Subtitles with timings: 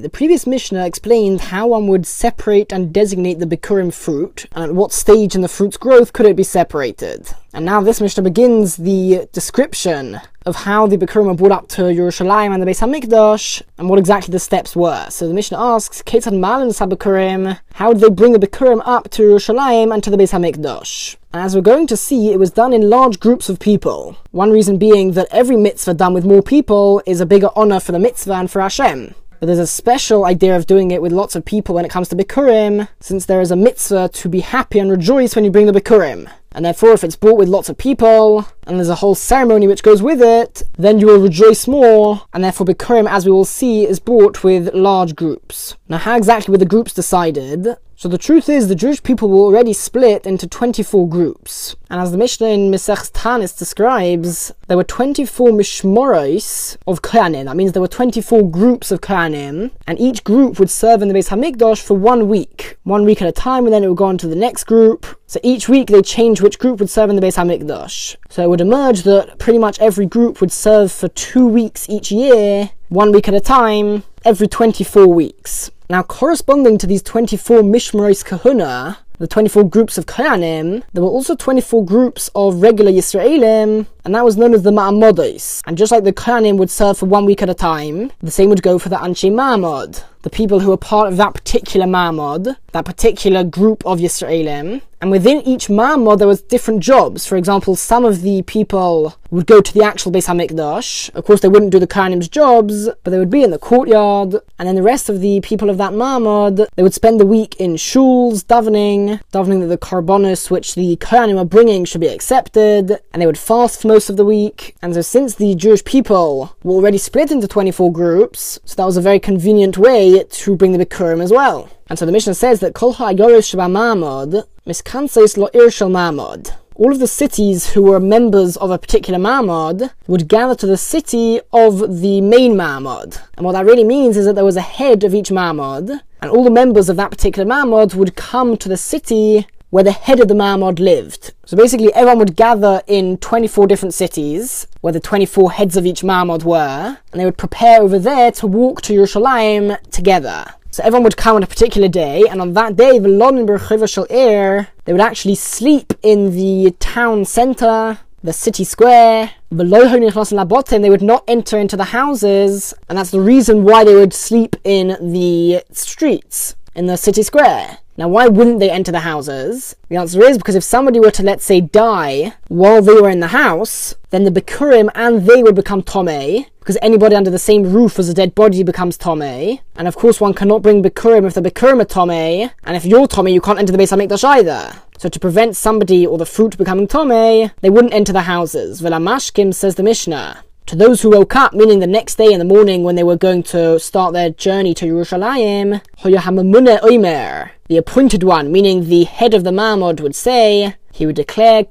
[0.00, 4.74] The previous Mishnah explained how one would separate and designate the Bikurim fruit, and at
[4.74, 7.28] what stage in the fruit's growth could it be separated.
[7.52, 11.82] And now this Mishnah begins the description of how the Bikurim were brought up to
[11.82, 15.06] Yerushalayim and the Beis Hamikdash, and what exactly the steps were.
[15.10, 19.22] So the Mishnah asks, Ketzad Malin Sabikurim, how did they bring the Bikurim up to
[19.22, 21.16] Yerushalayim and to the Beis Hamikdash?
[21.32, 24.16] And as we're going to see, it was done in large groups of people.
[24.32, 27.92] One reason being that every mitzvah done with more people is a bigger honor for
[27.92, 29.14] the mitzvah and for Hashem.
[29.38, 32.08] But there's a special idea of doing it with lots of people when it comes
[32.08, 35.66] to Bikurim, since there is a mitzvah to be happy and rejoice when you bring
[35.66, 36.28] the Bikurim.
[36.50, 39.84] And therefore, if it's brought with lots of people, and there's a whole ceremony which
[39.84, 43.86] goes with it, then you will rejoice more, and therefore Bikurim, as we will see,
[43.86, 45.76] is brought with large groups.
[45.88, 47.76] Now, how exactly were the groups decided?
[48.00, 51.76] So the truth is, the Jewish people were already split into 24 groups.
[51.90, 57.44] And as the Mishnah in Mesech Tanis describes, there were 24 mishmoros of Kohanim.
[57.44, 61.14] That means there were 24 groups of Kohanim, and each group would serve in the
[61.14, 62.78] Beis Hamikdash for one week.
[62.84, 65.04] One week at a time, and then it would go on to the next group.
[65.26, 68.16] So each week they changed which group would serve in the Beis Hamikdash.
[68.30, 72.10] So it would emerge that pretty much every group would serve for two weeks each
[72.10, 75.70] year, one week at a time, every 24 weeks.
[75.90, 81.34] Now, corresponding to these 24 Mishmaris Kahuna, the 24 groups of Kohanim, there were also
[81.34, 85.62] 24 groups of regular Yisraelim, and that was known as the Ma'amodos.
[85.66, 88.48] And just like the Kohanim would serve for one week at a time, the same
[88.48, 92.56] would go for the Anshi Ma'amod, the people who were part of that particular Ma'amod,
[92.72, 94.82] that particular group of Yisraelim.
[95.02, 97.26] And within each Ma'amod, there was different jobs.
[97.26, 101.14] For example, some of the people would go to the actual Beis HaMikdash.
[101.14, 104.34] Of course, they wouldn't do the Kohanim's jobs, but they would be in the courtyard.
[104.58, 107.56] And then the rest of the people of that Ma'amod, they would spend the week
[107.58, 112.98] in shuls, davening, davening that the korbanos which the Kohanim are bringing should be accepted,
[113.12, 114.74] and they would fast for most of the week.
[114.80, 118.96] And so since the Jewish people were already split into 24 groups, so that was
[118.96, 121.68] a very convenient way to bring the Bikurim as well.
[121.88, 127.06] And so the Mishnah says that Kol Ma'amod, miskanseis lo irshel Ma'amod all of the
[127.06, 132.22] cities who were members of a particular Ma'amad would gather to the city of the
[132.22, 133.20] main Ma'amad.
[133.36, 136.30] And what that really means is that there was a head of each Ma'amad, and
[136.30, 140.20] all the members of that particular Ma'amad would come to the city where the head
[140.20, 141.32] of the Ma'amad lived.
[141.46, 146.02] So basically, everyone would gather in 24 different cities, where the 24 heads of each
[146.02, 150.44] Ma'amad were, and they would prepare over there to walk to Yerushalayim together.
[150.72, 154.68] So everyone would come on a particular day, and on that day, the shall air,
[154.84, 161.02] they would actually sleep in the town centre, the city square, below and they would
[161.02, 165.64] not enter into the houses, and that's the reason why they would sleep in the
[165.72, 167.78] streets, in the city square.
[168.00, 169.76] Now, why wouldn't they enter the houses?
[169.90, 173.20] The answer is because if somebody were to, let's say, die while they were in
[173.20, 177.74] the house, then the Bikurim and they would become Tomei, because anybody under the same
[177.74, 179.60] roof as a dead body becomes Tomei.
[179.76, 183.06] And of course, one cannot bring Bikurim if the Bikurim are Tomei, and if you're
[183.06, 184.80] Tomei, you can't enter the Beis HaMikdash either.
[184.96, 188.80] So to prevent somebody or the fruit becoming Tomei, they wouldn't enter the houses.
[188.80, 190.42] Velamashkim says the Mishnah.
[190.64, 193.16] To those who woke up, meaning the next day in the morning when they were
[193.16, 199.44] going to start their journey to Yerushalayim, Oimer, the appointed one, meaning the head of
[199.44, 201.62] the Ma'amod, would say, he would declare,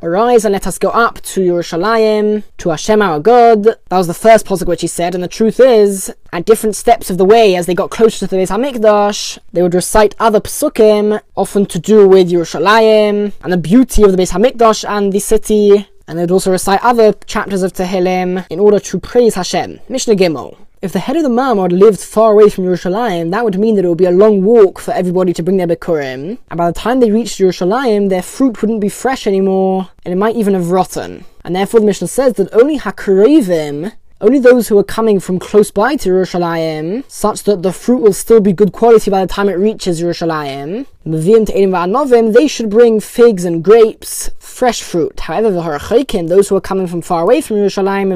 [0.00, 3.64] Arise and let us go up to Yerushalayim, to Hashem our God.
[3.64, 7.10] That was the first posuk which he said, and the truth is, at different steps
[7.10, 10.40] of the way, as they got closer to the Beis Hamikdash, they would recite other
[10.40, 15.18] psukim, often to do with Yerushalayim and the beauty of the Beis Hamikdash and the
[15.18, 19.80] city, and they'd also recite other chapters of Tehillim in order to praise Hashem.
[19.88, 20.63] Mishnah Gimel.
[20.84, 23.86] If the head of the Ma'amad lived far away from Yerushalayim, that would mean that
[23.86, 26.78] it would be a long walk for everybody to bring their Bikurim, and by the
[26.78, 30.70] time they reached Yerushalayim, their fruit wouldn't be fresh anymore, and it might even have
[30.70, 31.24] rotten.
[31.42, 33.92] And therefore the Mishnah says that only Hakarevim,
[34.24, 38.14] only those who are coming from close by to Yerushalayim, such that the fruit will
[38.14, 40.86] still be good quality by the time it reaches Yerushalayim,
[42.32, 45.20] they should bring figs and grapes, fresh fruit.
[45.20, 48.14] However, the those who are coming from far away from Yerushalayim,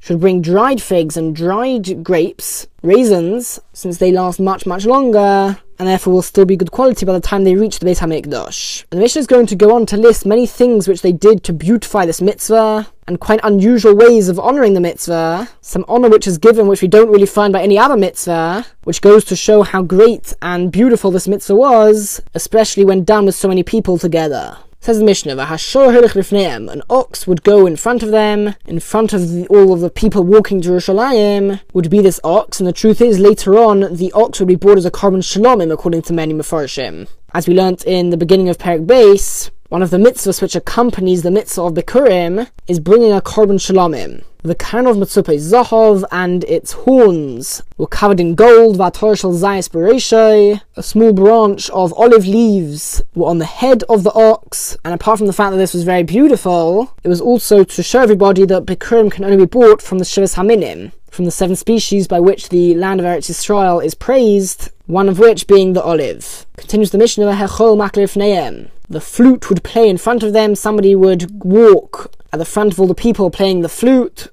[0.00, 5.88] should bring dried figs and dried grapes, raisins, since they last much, much longer, and
[5.88, 8.84] therefore will still be good quality by the time they reach the Beit HaMikdash.
[8.90, 11.42] And the Mishnah is going to go on to list many things which they did
[11.44, 16.26] to beautify this mitzvah, and quite unusual ways of honouring the mitzvah, some honour which
[16.26, 19.62] is given which we don't really find by any other mitzvah, which goes to show
[19.62, 24.56] how great and beautiful this mitzvah was, especially when done with so many people together.
[24.84, 25.32] Says the Mishnah,
[26.70, 29.88] an ox would go in front of them, in front of the, all of the
[29.88, 34.12] people walking to Yerushalayim, would be this ox, and the truth is, later on, the
[34.12, 37.08] ox would be brought as a korban shalomim, according to many Mefarshim.
[37.32, 41.22] As we learnt in the beginning of Perek Beis, One of the mitzvahs which accompanies
[41.22, 44.22] the mitzvah of Bikurim is bringing a korban shalomim.
[44.46, 50.60] The crown of Mitzupe Zahov and its horns were covered in gold, Vatorshal Zayas Bereshai.
[50.76, 55.16] A small branch of olive leaves were on the head of the ox, and apart
[55.16, 58.66] from the fact that this was very beautiful, it was also to show everybody that
[58.66, 62.50] Bikurim can only be bought from the Shivas Haminim, from the seven species by which
[62.50, 66.44] the land of Eretz Yisrael is praised, one of which being the olive.
[66.58, 68.68] Continues the Mishnah of Hechol Maklif Neem.
[68.90, 72.80] The flute would play in front of them, somebody would walk at the front of
[72.80, 74.28] all the people playing the flute,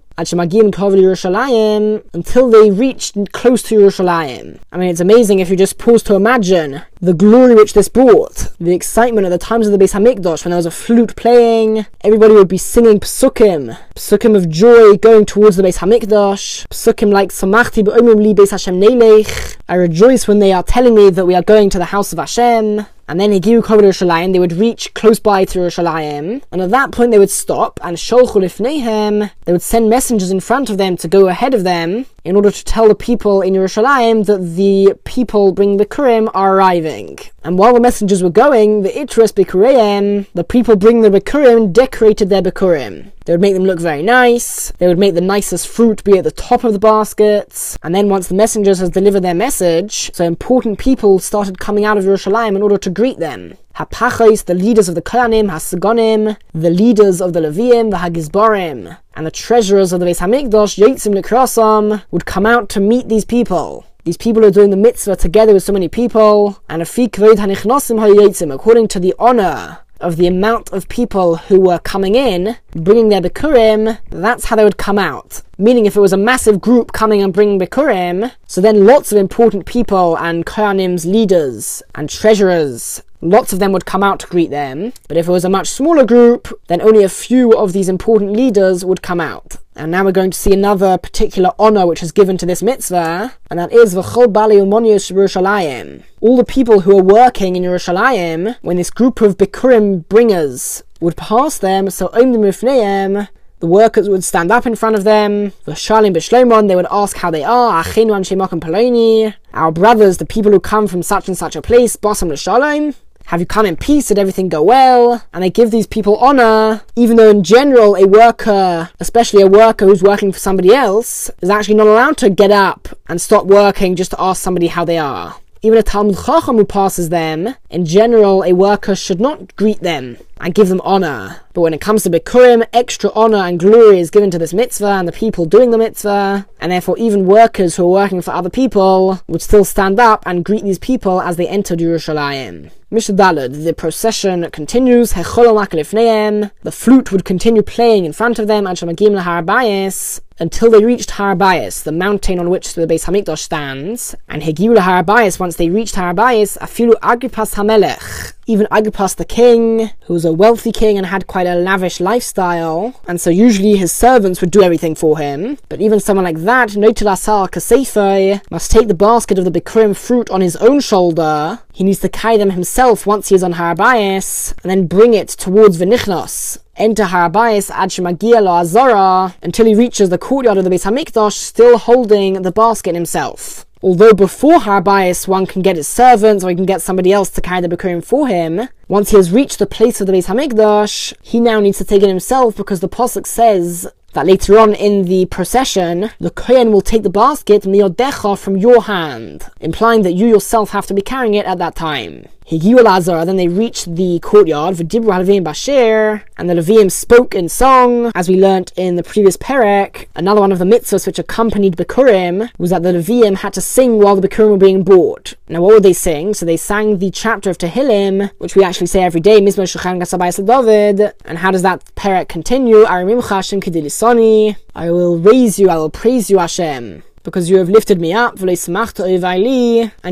[2.14, 4.60] until they reached close to Yerushalayim.
[4.72, 8.54] I mean, it's amazing if you just pause to imagine the glory which this brought,
[8.60, 11.88] the excitement at the times of the Beis Hamikdash when there was a flute playing,
[12.02, 17.30] everybody would be singing psukim, psukim of joy going towards the Beis Hamikdash, psukim like
[17.30, 19.58] Samachti be'omim li Beis Hashem Neilech.
[19.68, 22.20] I rejoice when they are telling me that we are going to the house of
[22.20, 22.86] Hashem.
[23.08, 26.94] And then Higiu Kavod Yerushalayim, they would reach close by to Yerushalayim, and at that
[26.94, 30.96] point they would stop and Sholchu Lifneihem, they would send messengers in front of them
[30.96, 34.94] to go ahead of them in order to tell the people in Yerushalayim that the
[35.06, 37.18] people bringing the Kurim are arriving.
[37.44, 42.30] And while the messengers were going, the Itras Bikurim, the people bringing the Bikurim decorated
[42.30, 43.12] their Bikurim.
[43.26, 44.72] They would make them look very nice.
[44.80, 47.78] They would make the nicest fruit be at the top of the baskets.
[47.84, 52.00] And then once the messengers has delivered their message, so important people started coming out
[52.00, 53.58] of Yerushalayim in order to greet them.
[53.76, 59.26] Hapachos, the leaders of the Kohanim, Hasagonim, the leaders of the Leviim, the Hagizborim, and
[59.26, 63.86] the treasurers of the Beis Hamikdash, Yitzim Likrasam, would come out to meet these people.
[64.04, 69.14] These people are doing the mitzvah together with so many people, and according to the
[69.20, 74.56] honor of the amount of people who were coming in, bringing their Bikurim, that's how
[74.56, 75.42] they would come out.
[75.58, 79.18] Meaning, if it was a massive group coming and bringing Bikurim, so then lots of
[79.18, 84.50] important people and Kohanim's leaders and treasurers lots of them would come out to greet
[84.50, 84.94] them.
[85.08, 88.32] But if it was a much smaller group, then only a few of these important
[88.34, 89.58] leaders would come out.
[89.76, 93.34] And now we're going to see another particular honor which is given to this mitzvah,
[93.50, 96.04] and that is V'chol Bali Umonius Yerushalayim.
[96.20, 101.16] All the people who are working in Yerushalayim, when this group of Bikurim bringers would
[101.16, 103.30] pass them, so Om Mifneim,
[103.60, 105.54] the workers would stand up in front of them.
[105.66, 107.84] The Shalim B'Shlomon, they would ask how they are.
[107.84, 109.36] Achinu Anshemak and Poloni.
[109.54, 112.96] Our brothers, the people who come from such and such a place, Bossam L'Shalom.
[113.32, 114.10] Have you come in peace?
[114.10, 115.24] Did everything go well?
[115.32, 119.86] And they give these people honor, even though in general a worker, especially a worker
[119.86, 123.96] who's working for somebody else, is actually not allowed to get up and stop working
[123.96, 125.38] just to ask somebody how they are.
[125.62, 130.18] Even a Talmud Chacham who passes them, in general, a worker should not greet them
[130.42, 131.42] and give them honor.
[131.54, 134.88] But when it comes to Bikurim, extra honor and glory is given to this mitzvah
[134.88, 138.50] and the people doing the mitzvah, and therefore even workers who are working for other
[138.50, 142.72] people would still stand up and greet these people as they enter Yerushalayim.
[142.94, 150.72] Mishnah Daled, the procession continues, the flute would continue playing in front of them, until
[150.72, 155.56] they reached Harabayas, the mountain on which the Beis Hamikdash stands, and Hegiu Harabayas, once
[155.56, 160.98] they reached Harabayas, Afilu Agripas Hamelech, even Agrippas the king, who was a wealthy king
[160.98, 165.18] and had quite a lavish lifestyle, and so usually his servants would do everything for
[165.18, 165.58] him.
[165.70, 170.30] But even someone like that, Notilasar Kasefei, must take the basket of the Bikurim fruit
[170.30, 171.60] on his own shoulder.
[171.74, 175.30] He needs to carry them himself once he is on Harabayas, and then bring it
[175.30, 180.70] towards Venichnos, enter Harabayas ad Shemagia lo Azara until he reaches the courtyard of the
[180.70, 183.66] Beis Hamikdash, still holding the basket himself.
[183.84, 187.42] Although before Harabayas one can get his servants or he can get somebody else to
[187.42, 191.14] carry the Bikurim for him, once he has reached the place of the Beis Hamikdash,
[191.24, 195.06] he now needs to take it himself because the Pasuk says that later on in
[195.06, 200.28] the procession, the Kohen will take the basket miyodecha from your hand, implying that you
[200.28, 202.26] yourself have to be carrying it at that time.
[202.52, 207.48] Higiu then they reached the courtyard, for V'dibru HaLeviim Bashir, and the Leviim spoke in
[207.48, 210.08] song, as we learnt in the previous Perek.
[210.16, 214.00] Another one of the mitzvahs which accompanied Bikurim was that the Leviim had to sing
[214.00, 215.36] while the Bikurim were being brought.
[215.48, 216.34] Now, what would they sing?
[216.34, 220.02] So they sang the chapter of Tehillim, which we actually say every day, Mizmor Shechan
[220.02, 221.14] Gasabayas David.
[221.24, 222.84] And how does that Perek continue?
[222.84, 223.62] Arimim Chashem
[224.02, 224.56] Kidilisoni.
[224.76, 228.40] I will raise you, I will praise you, Hashem because you have lifted me up,
[228.40, 228.50] and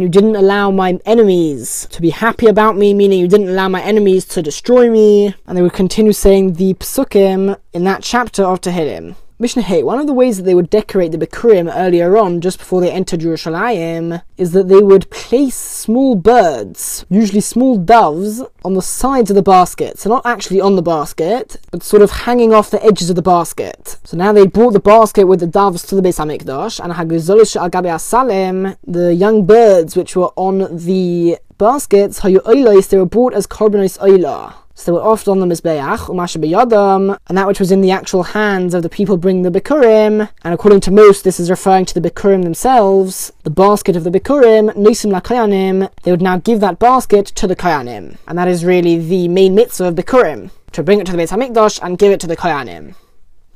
[0.04, 3.82] you didn't allow my enemies to be happy about me, meaning you didn't allow my
[3.82, 5.34] enemies to destroy me.
[5.48, 9.16] And they would continue saying the psukim in that chapter of Tehillim.
[9.42, 12.58] Mishnah Hey, one of the ways that they would decorate the Bikurim earlier on, just
[12.58, 18.74] before they entered Jerusalem, is that they would place small birds, usually small doves, on
[18.74, 19.98] the sides of the basket.
[19.98, 23.22] So not actually on the basket, but sort of hanging off the edges of the
[23.22, 23.98] basket.
[24.04, 27.56] So now they brought the basket with the doves to the Beis Hamikdash, and Haguzolish
[27.56, 33.48] al Gabi Asalem, the young birds which were on the baskets, they were brought as
[33.48, 34.54] korbanos oilah.
[34.80, 37.92] So they were offered on the Mizbeach, Umasha B'yadam, and that which was in the
[37.92, 41.84] actual hands of the people bringing the Bikurim, and according to most, this is referring
[41.84, 46.38] to the Bikurim themselves, the basket of the Bikurim, Nisim La Kayanim, they would now
[46.38, 48.16] give that basket to the Kayanim.
[48.26, 51.28] And that is really the main mitzvah of Bikurim, to bring it to the Beit
[51.28, 52.96] HaMikdash and give it to the Kayanim.